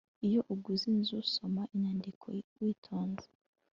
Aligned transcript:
iyo 0.27 0.41
uguze 0.53 0.83
inzu, 0.93 1.17
soma 1.33 1.63
inyandiko 1.75 2.25
witonze 2.61 3.27